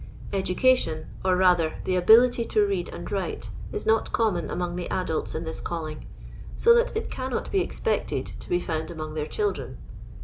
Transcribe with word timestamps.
Education, 0.33 1.05
or 1.23 1.35
rather 1.37 1.75
the 1.83 1.95
ability 1.95 2.43
to 2.43 2.65
read 2.65 2.87
nnd 2.87 3.11
write, 3.11 3.51
is 3.71 3.85
not 3.85 4.11
common 4.11 4.49
among 4.49 4.75
the 4.75 4.89
adults 4.89 5.35
in 5.35 5.43
this 5.43 5.61
calling, 5.61 6.07
80 6.57 6.73
that 6.73 6.95
it 6.97 7.11
cannot 7.11 7.51
be 7.51 7.59
expected 7.61 8.25
to 8.25 8.49
be 8.49 8.59
found 8.59 8.89
among 8.89 9.13
their 9.13 9.27
children. 9.27 9.77